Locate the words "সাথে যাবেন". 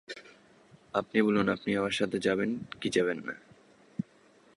1.91-2.49